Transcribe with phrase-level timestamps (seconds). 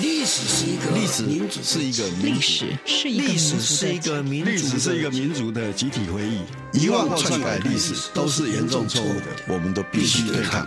[0.00, 10.66] 历史是一个历史民主是一个历史是一个历史是一个民历史是一个民族的集体回忆，遗忘或篡改历史都是严重错误的，我们都必须对抗。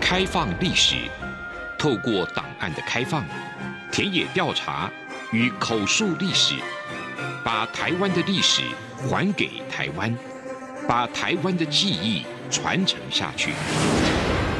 [0.00, 0.96] 开放历史，
[1.78, 3.24] 透过档案的开放、
[3.92, 4.90] 田野调查
[5.30, 6.54] 与口述历史，
[7.44, 8.62] 把台湾的历史
[9.08, 10.16] 还给台湾，
[10.88, 13.52] 把台湾的记忆传承下去。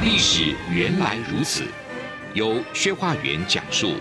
[0.03, 1.65] 历史原来如此。
[2.35, 3.95] 由薛化元讲述，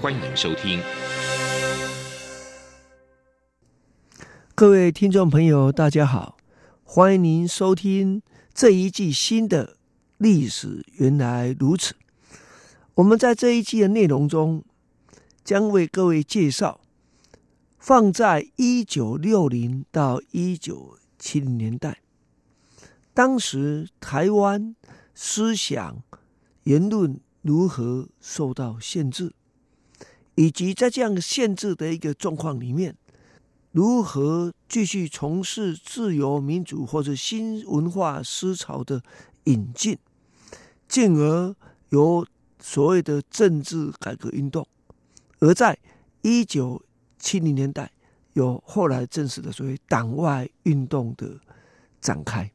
[0.00, 0.78] 欢迎收听。
[4.54, 6.36] 各位听众朋友，大家好，
[6.84, 8.22] 欢迎您收听
[8.52, 9.66] 这一季新的
[10.18, 11.94] 《历史原来如此》。
[12.96, 14.62] 我们在这一季的内容中，
[15.42, 16.80] 将为各位介绍
[17.78, 21.98] 放在一九六零到一九七零年代，
[23.14, 24.76] 当时台湾
[25.18, 26.00] 思想
[26.62, 27.18] 言论。
[27.40, 29.32] 如何受到限制，
[30.34, 32.94] 以及在这样限制的一个状况里面，
[33.70, 39.00] 如何继续从事自由民主或者新文化思潮的
[39.44, 39.96] 引进，
[40.88, 41.54] 进而
[41.90, 42.26] 有
[42.58, 44.66] 所谓的政治改革运动，
[45.38, 45.78] 而在
[46.20, 46.82] 一九
[47.18, 47.90] 七零年代，
[48.32, 51.38] 有后来正式的所谓党外运动的
[52.00, 52.50] 展开，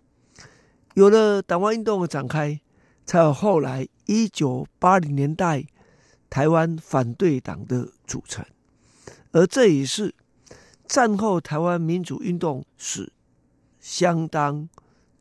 [0.94, 2.60] 有了党外运动的展开。
[3.06, 5.66] 才有后来一九八零年代
[6.30, 8.46] 台湾反对党的组成，
[9.34, 10.16] 而这也是
[10.88, 13.12] 战后台湾民主运动史
[13.78, 14.70] 相当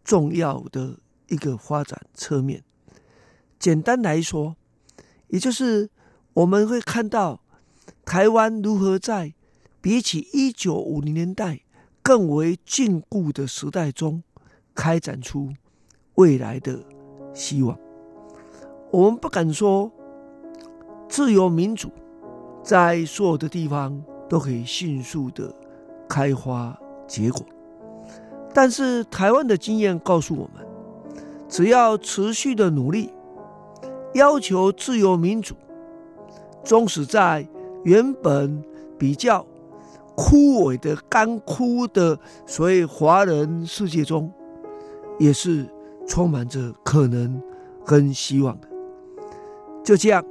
[0.04, 2.62] 重要的一个发展侧面。
[3.58, 4.54] 简单来说，
[5.26, 5.90] 也就是
[6.34, 7.42] 我们会看到
[8.04, 9.34] 台湾如何在
[9.80, 11.62] 比起一九五零年代
[12.00, 14.22] 更为禁锢的时代中，
[14.72, 15.52] 开展出
[16.14, 16.78] 未来的。
[17.34, 17.74] 希望，
[18.90, 19.90] 我们不敢说
[21.08, 21.88] 自由民主
[22.62, 25.50] 在所有的地方都可以迅速的
[26.06, 27.40] 开花结果，
[28.52, 30.62] 但是台湾的经验告诉我们，
[31.48, 33.10] 只要持续的努力，
[34.12, 35.54] 要求自由民主，
[36.62, 37.48] 纵使在
[37.82, 38.62] 原本
[38.98, 39.46] 比较
[40.14, 44.30] 枯萎的干枯的所谓华人世界中，
[45.18, 45.66] 也是。
[46.06, 47.40] 充满着可能
[47.86, 48.68] 跟希望的，
[49.82, 50.24] 就这样，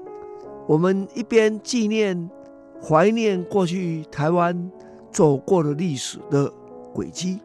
[0.67, 2.29] 我们一边纪念、
[2.81, 4.71] 怀念过去台湾
[5.11, 6.51] 走过的历史的
[6.93, 7.39] 轨迹，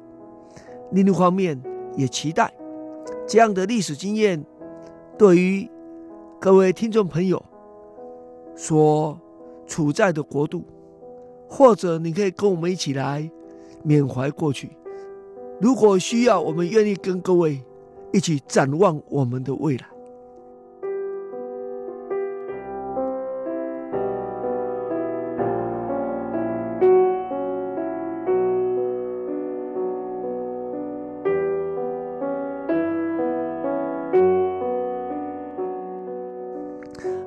[0.90, 1.60] 另一方面
[1.96, 2.52] 也期待
[3.26, 4.44] 这样的历史经验
[5.16, 5.68] 对于
[6.40, 7.42] 各位听众朋友
[8.54, 9.18] 所
[9.66, 10.64] 处在的国度，
[11.48, 13.30] 或者你可以跟我们一起来
[13.82, 14.70] 缅怀过去。
[15.60, 17.62] 如果需要，我们愿意跟各位。
[18.12, 19.86] 一起展望我们的未来。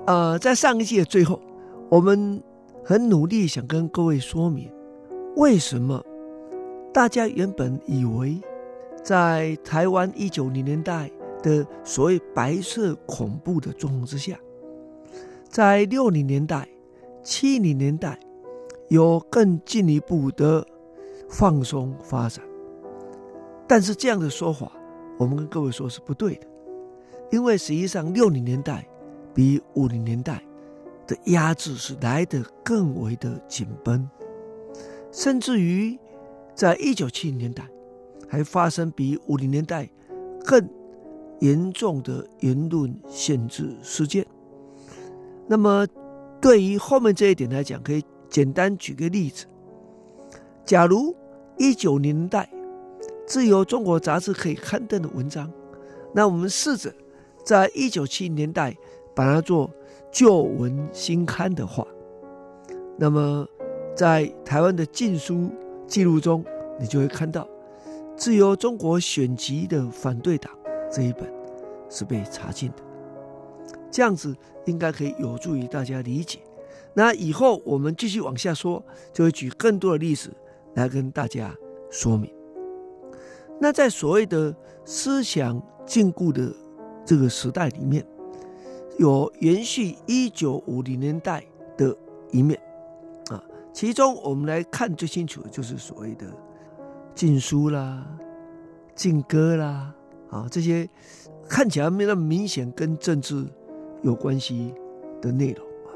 [0.06, 1.40] 呃，在上一季的最后，
[1.88, 2.42] 我们
[2.84, 4.68] 很努力想跟各位说明，
[5.36, 6.04] 为什么
[6.92, 8.42] 大家原本以为。
[9.10, 11.10] 在台湾一九零年代
[11.42, 14.38] 的所谓白色恐怖的状况之下，
[15.50, 16.70] 在六零年代、
[17.24, 18.20] 七零年代
[18.88, 20.64] 有更进一步的
[21.28, 22.46] 放松发展，
[23.68, 24.72] 但是这样的说法，
[25.18, 26.46] 我们跟各位说是不对的，
[27.32, 28.88] 因为实际上六零年代
[29.34, 30.40] 比五零年代
[31.08, 34.08] 的压制是来得更为的紧绷，
[35.12, 35.98] 甚至于
[36.54, 37.68] 在一九七零年代。
[38.30, 39.90] 还发生比五零年代
[40.46, 40.70] 更
[41.40, 44.26] 严重的言论限制事件。
[45.48, 45.88] 那么，
[46.40, 49.46] 对于后面这一点来讲，可以简单举个例子：
[50.64, 51.16] 假如
[51.58, 52.48] 一九年代
[53.26, 55.52] 自由中国杂志可以刊登的文章，
[56.14, 56.94] 那我们试着
[57.44, 58.76] 在一九七零年代
[59.16, 59.70] 把它做
[60.12, 61.88] 旧文新刊的话，
[62.98, 63.48] 那么
[63.96, 65.50] 在台湾的禁书
[65.88, 66.46] 记录中，
[66.80, 67.48] 你就会看到。
[68.20, 70.52] 自由中国选集的反对党
[70.92, 71.34] 这一本
[71.90, 72.84] 是被查禁的，
[73.90, 74.36] 这样子
[74.66, 76.40] 应该可以有助于大家理解。
[76.94, 78.84] 那以后我们继续往下说，
[79.14, 80.36] 就会举更多的例子
[80.74, 81.56] 来跟大家
[81.90, 82.30] 说明。
[83.58, 86.54] 那在所谓的思想禁锢的
[87.06, 88.06] 这个时代里面，
[88.98, 91.42] 有延续一九五零年代
[91.78, 91.96] 的
[92.32, 92.60] 一面
[93.30, 93.42] 啊，
[93.72, 96.26] 其中我们来看最清楚的就是所谓的。
[97.20, 98.08] 禁书啦，
[98.96, 99.94] 禁歌啦，
[100.30, 100.90] 啊，这些
[101.50, 103.46] 看起来没那么明显跟政治
[104.04, 104.74] 有关系
[105.22, 105.92] 的内容啊。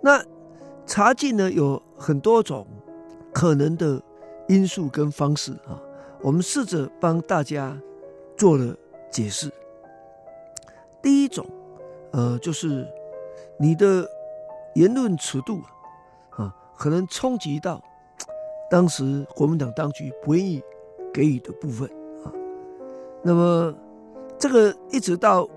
[0.00, 0.24] 那
[0.86, 2.64] 查禁呢，有很多种
[3.32, 4.00] 可能的
[4.46, 5.82] 因素跟方式啊，
[6.22, 7.76] 我们试着帮大家
[8.36, 8.72] 做了
[9.10, 9.50] 解释。
[11.02, 11.44] 第一种，
[12.12, 12.86] 呃，就是
[13.58, 14.08] 你的
[14.76, 15.60] 言论尺度
[16.30, 17.82] 啊，可能冲击到
[18.70, 20.62] 当时国民党当局不愿意
[21.12, 21.88] 给予的部分
[22.24, 22.32] 啊。
[23.22, 23.74] 那么
[24.38, 25.48] 这个一直到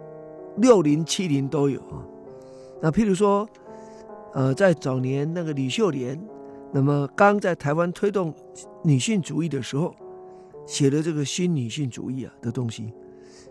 [0.58, 2.04] 六零七零都有啊。
[2.82, 3.48] 那譬如说，
[4.34, 6.20] 呃，在早年那个李秀莲，
[6.72, 8.34] 那么刚在台湾推动
[8.84, 9.94] 女性主义的时候，
[10.66, 12.92] 写的这个新女性主义啊的东西，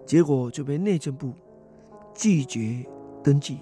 [0.05, 1.33] 结果就被内政部。
[2.15, 2.85] 拒绝
[3.25, 3.57] 登记，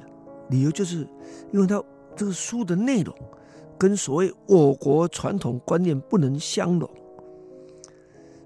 [0.49, 1.07] 理由就是
[1.53, 1.81] 因为他
[2.17, 3.15] 这个书的内容
[3.81, 6.89] 跟所谓我国传统观念不能相容。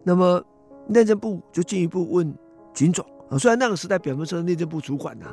[0.04, 0.40] 那么
[0.86, 2.32] 内政部就进一步问
[2.72, 5.26] 军总啊，虽然那个时代表面上内政部主管呐，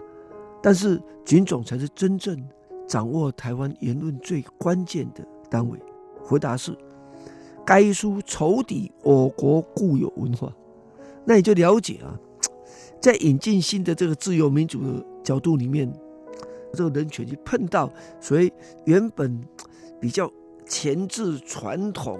[0.63, 2.43] 但是军总才是真正
[2.87, 5.79] 掌握台湾言论最关键的单位。
[6.23, 6.75] 回答是，
[7.63, 10.51] 该书仇敌我国固有文化。
[11.25, 12.17] 那你就了解啊。
[12.99, 15.91] 在引进新的这个自由民主的角度里面，
[16.73, 18.53] 这个人权去碰到所谓
[18.85, 19.43] 原本
[20.01, 20.29] 比较
[20.65, 22.19] 前置传统，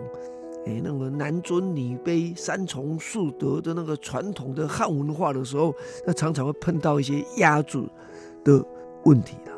[0.67, 5.73] 哎，那个男尊女卑、三从四德的那个传统的汉文化的时候，
[6.05, 7.83] 那常常会碰到一些压制
[8.43, 8.63] 的
[9.05, 9.51] 问题的。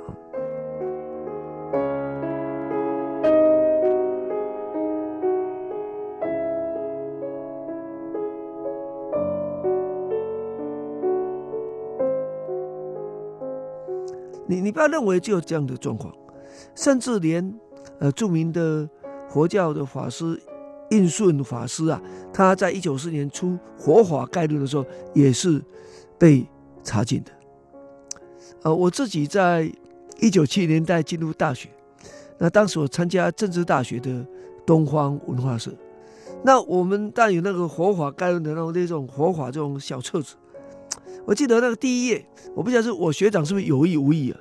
[14.46, 16.14] 你你不要认为就有这样的状况，
[16.76, 17.54] 甚至连
[18.04, 18.88] 呃著名的
[19.30, 20.38] 佛教的法师
[20.92, 22.02] 印顺法师啊，
[22.34, 25.64] 他在一九四年出《佛法概论》的时候，也是
[26.20, 26.46] 被
[26.84, 27.32] 查禁的。
[28.64, 29.72] 呃，我自己在
[30.20, 31.70] 一九七零年代进入大学，
[32.38, 34.28] 那当时我参加政治大学的
[34.66, 35.72] 东方文化社，
[36.44, 40.36] 那我们当然有那个《佛法概论》的那种那种佛法这种小册子。
[41.26, 44.40] 我记得那个第一页，我不晓得是我学长是不是有意无意啊？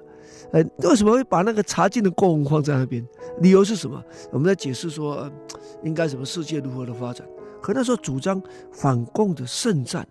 [0.52, 3.06] 呃，为什么会把那个查禁的共放在那边？
[3.40, 4.02] 理由是什么？
[4.30, 5.32] 我们在解释说，呃，
[5.82, 7.26] 应该什么世界如何的发展？
[7.60, 8.40] 可那时候主张
[8.70, 10.06] 反共的圣战，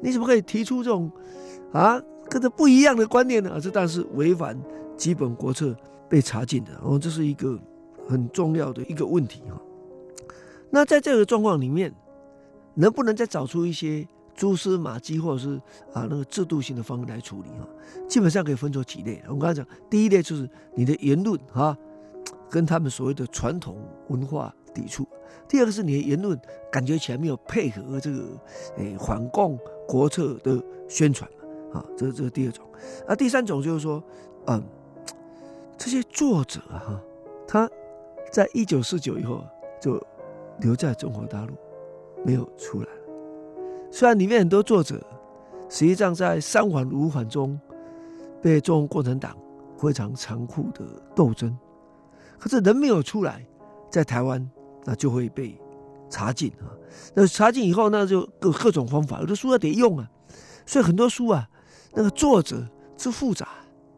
[0.00, 1.10] 你怎么可以提出这种
[1.72, 3.58] 啊跟这不一样的观念呢？
[3.60, 4.56] 这当然是违反
[4.96, 5.74] 基本国策
[6.08, 6.70] 被查禁的。
[6.82, 7.58] 哦，这是一个
[8.08, 9.60] 很重要的一个问题哈。
[10.70, 11.92] 那在这个状况里面，
[12.74, 14.06] 能不能再找出一些？
[14.36, 15.56] 蛛丝马迹，或者是
[15.92, 17.66] 啊那个制度性的方式来处理啊，
[18.06, 19.22] 基本上可以分作几类。
[19.28, 21.76] 我刚才讲，第一类就是你的言论啊，
[22.50, 23.76] 跟他们所谓的传统
[24.08, 25.04] 文化抵触；
[25.48, 26.38] 第二个是你的言论
[26.70, 28.24] 感觉起来没有配合这个
[28.76, 31.28] 诶反共国策的宣传，
[31.72, 32.64] 啊，这这是第二种。
[33.08, 34.02] 啊，第三种就是说，
[34.48, 34.62] 嗯，
[35.78, 37.00] 这些作者啊，
[37.48, 37.68] 他
[38.30, 39.42] 在一九四九以后
[39.80, 39.98] 就
[40.60, 41.54] 留在中国大陆，
[42.22, 42.88] 没有出来。
[43.90, 45.04] 虽然里面很多作者，
[45.68, 47.58] 实际上在三反五反中
[48.42, 49.36] 被中国共产党
[49.78, 50.84] 非常残酷的
[51.14, 51.56] 斗争，
[52.38, 53.46] 可是人没有出来，
[53.90, 54.48] 在台湾
[54.84, 55.58] 那就会被
[56.10, 56.68] 查禁啊。
[57.14, 60.10] 那查禁以后，那就各各种方法，有的书要得用啊，
[60.66, 61.48] 所以很多书啊，
[61.92, 62.66] 那个作者
[62.96, 63.48] 之复杂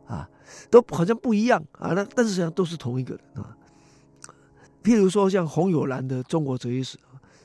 [0.06, 0.28] 啊，
[0.70, 1.92] 都好像不一样啊。
[1.92, 3.56] 那但是实际上都是同一个人啊。
[4.82, 6.96] 譬如说像洪友兰的《中国哲学史》，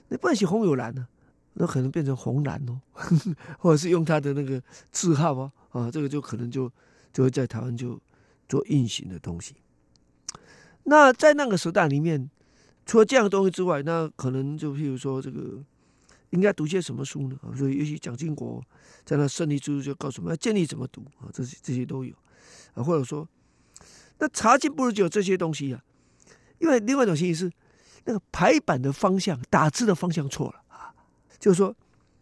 [0.07, 1.07] 你不能写洪友兰呢。
[1.55, 2.81] 那可能变成红蓝哦，
[3.59, 6.71] 或者是用他的那个字号哦，啊，这个就可能就
[7.11, 7.99] 就会在台湾就
[8.49, 9.55] 做运行的东西。
[10.83, 12.29] 那在那个时代里面，
[12.85, 15.63] 除了这样的东西之外，那可能就譬如说这个
[16.31, 17.37] 应该读些什么书呢？
[17.55, 18.61] 所以，尤其蒋经国
[19.05, 22.13] 在那胜利之书就告诉我们要建立怎么读啊，这些这些都有
[22.73, 23.27] 啊，或者说，
[24.17, 25.81] 那查禁不如就有这些东西啊，
[26.57, 27.51] 因为另外一种形式是
[28.05, 30.62] 那个排版的方向、打字的方向错了。
[31.43, 31.75] 就是说，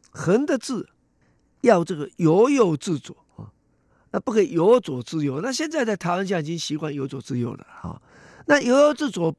[0.09, 0.89] 横的字
[1.61, 3.45] 要这个由右至左啊，
[4.09, 5.39] 那不可以由左至右。
[5.41, 8.01] 那现在在台湾现在已经习惯由左至右了啊。
[8.47, 9.31] 那由右至左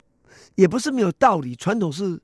[0.55, 2.17] 也不是没有道理，传统是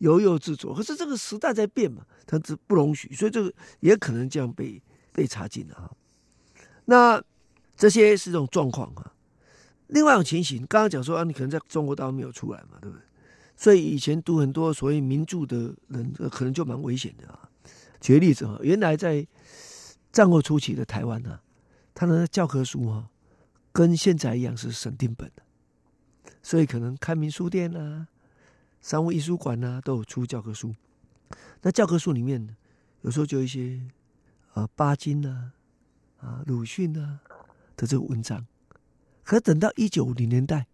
[0.00, 5.90] 由右至左，可是这个时代在变嘛，它是不容许，所以这个也可能这样被被查禁了啊。
[6.84, 7.24] 那
[7.78, 9.10] 这些是这种状况啊。
[9.86, 13.05] 另外一种情形，刚刚讲说啊，你可能在中国大陆没有出来嘛，对不对？
[13.56, 17.48] 所以以前读很多所谓名著的人，可能就蛮危险的啊。
[18.00, 19.26] 举个例子啊，原来在
[20.12, 21.40] 战后初期的台湾呢，
[21.94, 23.08] 他的教科书啊，
[23.72, 25.42] 跟现在一样是审定本的，
[26.42, 28.06] 所以可能开明书店啊、
[28.80, 30.74] 商务艺术馆啊都有出教科书。
[31.62, 32.56] 那教科书里面
[33.00, 33.80] 有时候就一些
[34.52, 35.52] 啊巴金呐、
[36.18, 37.18] 啊，啊鲁迅呐
[37.74, 38.46] 的这个文章。
[39.24, 40.66] 可等到一九五零年代，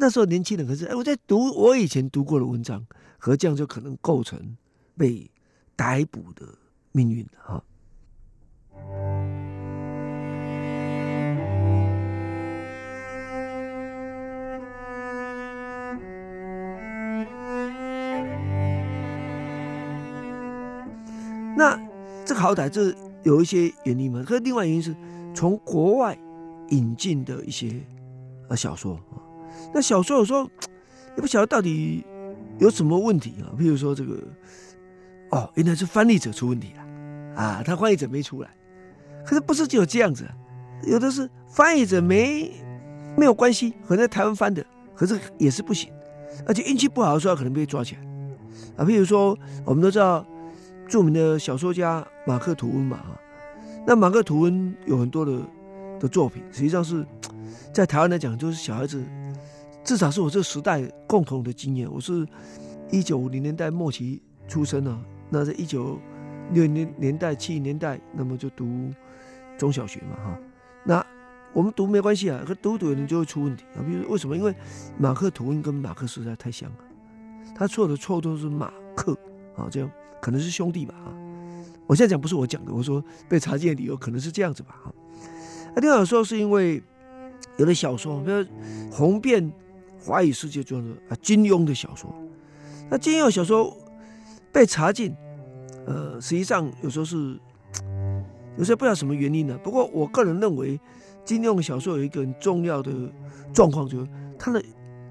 [0.00, 2.82] 那时候年轻人可是哎，我在读我以前读过的文章，
[3.18, 4.56] 和这样就可能构成
[4.96, 5.30] 被
[5.76, 6.46] 逮捕的
[6.92, 7.62] 命运哈。
[21.54, 21.78] 那
[22.24, 24.96] 这好歹这有一些原因嘛，可是另外原因是
[25.34, 26.18] 从国外
[26.70, 27.84] 引进的一些
[28.48, 28.98] 呃小说，
[29.72, 30.48] 那小说有时候
[31.16, 32.04] 也不晓得到底
[32.58, 34.18] 有什么问题啊，譬如说这个
[35.30, 38.50] 哦，原来是翻译者出问题了啊，他翻译者没出来，
[39.24, 40.28] 可是不是只有这样子，
[40.84, 42.50] 有的是翻译者没
[43.16, 44.64] 没有关系，可能在台湾翻的，
[44.94, 45.92] 可是也是不行，
[46.46, 48.00] 而且运气不好的时候可能被抓起来。
[48.76, 50.26] 啊，譬如说我们都知道。
[50.88, 52.98] 著名的小说家马克吐温嘛，
[53.86, 55.40] 那马克吐温有很多的
[56.00, 57.06] 的作品，实际上是
[57.72, 59.00] 在台湾来讲，就是小孩子，
[59.82, 61.90] 至少是我这时代共同的经验。
[61.90, 62.26] 我是
[62.90, 65.98] 一九五零年代末期出生的，那在一九
[66.52, 68.92] 六零年代、七零年代，那么就读
[69.58, 70.38] 中小学嘛，哈。
[70.84, 71.06] 那
[71.52, 73.82] 我们读没关系啊，可读读有人就会出问题啊。
[73.86, 74.36] 比如为什么？
[74.36, 74.54] 因为
[74.98, 76.76] 马克吐温跟马克实在太像了，
[77.54, 79.16] 他错的错都是马克
[79.56, 79.90] 啊，这样。
[80.20, 81.08] 可能是兄弟吧啊！
[81.86, 84.92] 我现在讲不是我讲的，我说被查禁的理由可能是这样子吧啊。
[85.74, 86.82] 那另外有时候是因为
[87.56, 88.44] 有的小说，比如
[88.90, 89.50] 红遍
[90.00, 92.12] 华语世界，就是啊金庸的小说。
[92.90, 93.76] 那金庸小说
[94.50, 95.14] 被查禁，
[95.86, 97.38] 呃，实际上有时候是
[98.56, 99.58] 有时候不知道什么原因呢。
[99.62, 100.80] 不过我个人认为，
[101.24, 102.90] 金庸的小说有一个很重要的
[103.52, 104.62] 状况，就是它的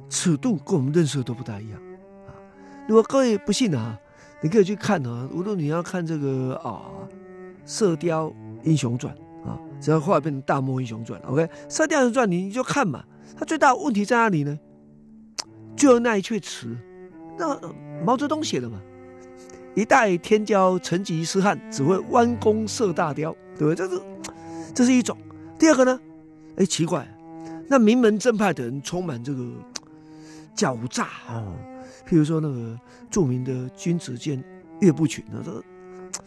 [0.10, 1.80] 尺度跟我们认识的都不大一样
[2.28, 2.36] 啊。
[2.88, 3.98] 如果各位不信啊。
[4.42, 6.88] 你可以去看啊，无论你要看这个啊，
[7.66, 9.14] 《射雕英雄传》
[9.46, 13.04] 啊，只要后来变成《大漠英雄传》，OK，《射雕英雄传》你你就看嘛。
[13.38, 14.58] 它最大的问题在哪里呢？
[15.80, 16.76] 就那一阙词，
[17.38, 17.58] 那
[18.06, 18.82] 毛泽东写的嘛
[19.74, 23.76] ，“一代天骄成吉思汗，只会弯弓射大雕”，对不对？
[23.76, 24.02] 这是
[24.76, 25.18] 这是一种。
[25.58, 25.98] 第二个呢？
[26.58, 27.08] 哎，奇怪，
[27.70, 29.42] 那名门正派的人充满这个
[30.54, 31.48] 狡诈啊。
[32.06, 32.78] 譬如说那个
[33.10, 34.44] 著名的君子剑
[34.82, 35.64] 岳不群，他说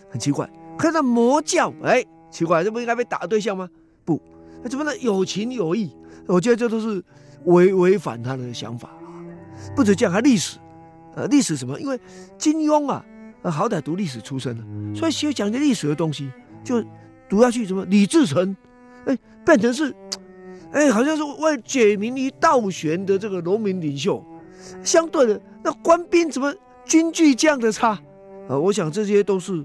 [0.09, 3.68] 很奇怪，看到魔教，哎，奇怪，这不应该被打的对象吗？
[4.02, 4.18] 不，
[4.62, 5.94] 那怎么能有情有义？
[6.26, 7.04] 我觉得这都是
[7.44, 8.88] 违违反他的想法！
[9.75, 10.59] 不止这样，还历史，
[11.14, 11.78] 呃，历史什么？
[11.80, 11.99] 因为
[12.38, 13.04] 金庸啊，
[13.42, 16.30] 呃好歹读历史出身的，所以学讲些历史的东西，
[16.64, 16.82] 就
[17.28, 18.56] 读下去什么李自成，
[19.06, 19.94] 哎，变成是，
[20.73, 24.25] 哎，好像是为解民于倒悬的这个农民领袖。
[24.85, 26.54] 相对的，那官兵怎么
[26.85, 27.99] 军纪这样的差？
[28.49, 29.64] 啊，我想这些都是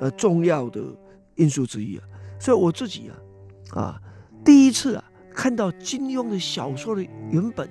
[0.00, 0.82] 呃重要的
[1.36, 2.04] 因素之一啊。
[2.38, 3.10] 所以我自己
[3.70, 4.00] 啊，啊，
[4.44, 7.66] 第一次啊看到金庸的小说的原本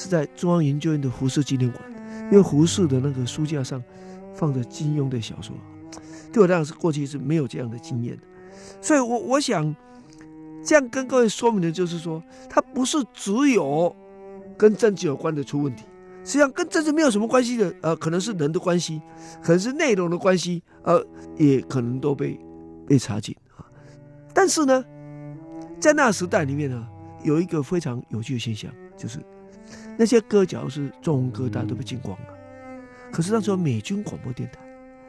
[0.00, 1.84] 是在中央研究院的胡适纪念馆，
[2.30, 3.82] 因为胡适的那个书架上
[4.34, 5.54] 放着金庸的小说，
[6.32, 8.22] 对我来讲是过去是没有这样的经验的。
[8.80, 9.76] 所以我我想
[10.64, 13.94] 这样跟各位说明的就是说，它不是只有
[14.56, 15.84] 跟政治有关的出问题。
[16.24, 19.02] 实际上跟政治没有什么关系的，呃，可能是人的关系，
[19.42, 21.04] 可能是内容的关系，呃，
[21.36, 22.38] 也可能都被
[22.86, 23.64] 被查禁啊。
[24.32, 24.82] 但是呢，
[25.78, 26.86] 在那个时代里面呢，
[27.22, 29.18] 有一个非常有趣的现象，就是
[29.96, 32.26] 那些歌，假如是中文歌，大家都被禁光了。
[33.12, 34.60] 可是那时候美军广播电台，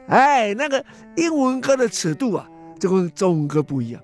[0.08, 0.84] 哎，那个
[1.16, 4.02] 英文歌的尺度啊，就跟中文歌不一样。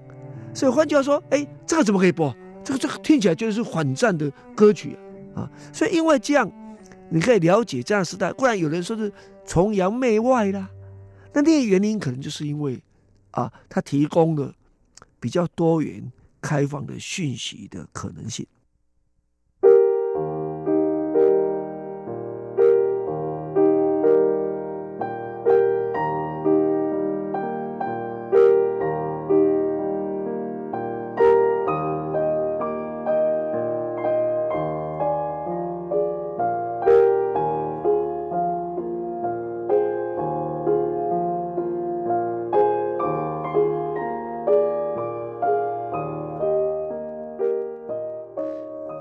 [0.55, 2.35] 所以换句话说，哎，这个怎么可以播？
[2.65, 4.97] 这个这个听起来就是反战的歌曲
[5.35, 6.51] 啊，啊，所以因为这样。
[7.11, 9.11] 你可以了解这样时代，固然有人说是
[9.47, 10.69] 崇洋媚外啦，
[11.33, 12.79] 那那个原因可能就是因为
[13.31, 14.53] 啊，它提供了
[15.19, 18.47] 比较多元、开放的讯息的可能性。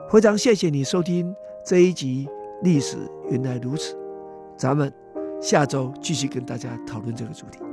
[0.09, 1.35] 非常谢谢你收听
[1.65, 2.25] 这一集
[2.63, 2.95] 《历史
[3.29, 3.93] 原来如此》，
[4.55, 4.91] 咱们
[5.41, 7.66] 下周继续跟大家讨论这个主题。